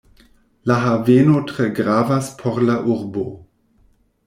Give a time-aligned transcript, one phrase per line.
[0.71, 3.29] La haveno tre gravas por la urbo.